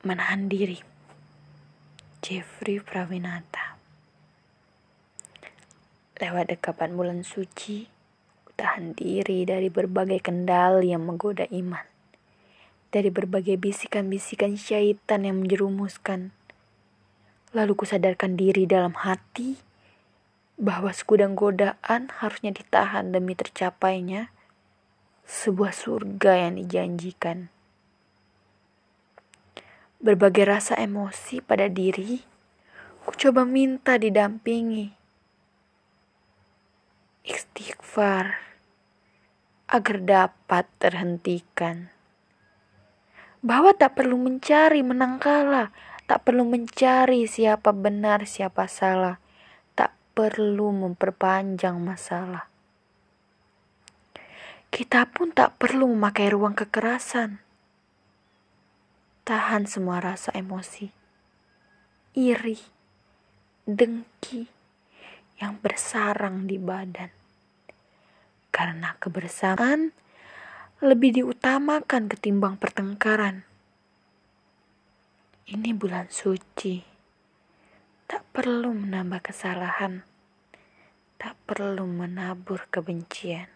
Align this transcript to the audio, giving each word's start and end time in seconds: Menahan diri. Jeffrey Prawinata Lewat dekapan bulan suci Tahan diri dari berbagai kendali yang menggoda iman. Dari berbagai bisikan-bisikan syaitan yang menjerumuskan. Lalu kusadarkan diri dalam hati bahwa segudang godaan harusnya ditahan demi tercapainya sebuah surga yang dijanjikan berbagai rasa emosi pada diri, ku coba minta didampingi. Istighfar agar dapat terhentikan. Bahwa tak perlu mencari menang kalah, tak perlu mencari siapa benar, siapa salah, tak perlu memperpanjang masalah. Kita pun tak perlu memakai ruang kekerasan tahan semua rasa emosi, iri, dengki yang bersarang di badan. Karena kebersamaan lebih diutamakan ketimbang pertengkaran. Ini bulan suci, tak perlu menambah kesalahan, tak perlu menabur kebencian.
Menahan 0.00 0.48
diri. 0.48 0.80
Jeffrey 2.24 2.80
Prawinata 2.80 3.76
Lewat 6.16 6.48
dekapan 6.48 6.96
bulan 6.96 7.20
suci 7.20 7.84
Tahan 8.56 8.96
diri 8.96 9.44
dari 9.44 9.68
berbagai 9.68 10.24
kendali 10.24 10.96
yang 10.96 11.04
menggoda 11.04 11.44
iman. 11.52 11.84
Dari 12.88 13.12
berbagai 13.12 13.60
bisikan-bisikan 13.60 14.56
syaitan 14.56 15.20
yang 15.20 15.44
menjerumuskan. 15.44 16.32
Lalu 17.52 17.84
kusadarkan 17.84 18.40
diri 18.40 18.64
dalam 18.64 18.96
hati 18.96 19.60
bahwa 20.56 20.96
segudang 20.96 21.36
godaan 21.36 22.08
harusnya 22.24 22.56
ditahan 22.56 23.12
demi 23.12 23.36
tercapainya 23.36 24.32
sebuah 25.28 25.76
surga 25.76 26.48
yang 26.48 26.56
dijanjikan 26.56 27.52
berbagai 30.00 30.48
rasa 30.48 30.80
emosi 30.80 31.44
pada 31.44 31.68
diri, 31.68 32.24
ku 33.04 33.12
coba 33.12 33.44
minta 33.44 34.00
didampingi. 34.00 34.96
Istighfar 37.20 38.40
agar 39.68 39.96
dapat 40.00 40.64
terhentikan. 40.80 41.92
Bahwa 43.44 43.76
tak 43.76 44.00
perlu 44.00 44.16
mencari 44.16 44.80
menang 44.80 45.20
kalah, 45.20 45.68
tak 46.08 46.24
perlu 46.24 46.48
mencari 46.48 47.28
siapa 47.28 47.70
benar, 47.76 48.24
siapa 48.24 48.66
salah, 48.72 49.20
tak 49.76 49.92
perlu 50.16 50.72
memperpanjang 50.72 51.76
masalah. 51.76 52.48
Kita 54.72 55.04
pun 55.12 55.30
tak 55.36 55.60
perlu 55.60 55.92
memakai 55.92 56.32
ruang 56.32 56.56
kekerasan 56.56 57.49
tahan 59.30 59.62
semua 59.62 60.02
rasa 60.02 60.34
emosi, 60.34 60.90
iri, 62.18 62.58
dengki 63.62 64.50
yang 65.38 65.54
bersarang 65.62 66.50
di 66.50 66.58
badan. 66.58 67.14
Karena 68.50 68.98
kebersamaan 68.98 69.94
lebih 70.82 71.22
diutamakan 71.22 72.10
ketimbang 72.10 72.58
pertengkaran. 72.58 73.46
Ini 75.46 75.78
bulan 75.78 76.10
suci, 76.10 76.82
tak 78.10 78.26
perlu 78.34 78.74
menambah 78.74 79.30
kesalahan, 79.30 80.02
tak 81.22 81.38
perlu 81.46 81.86
menabur 81.86 82.66
kebencian. 82.66 83.50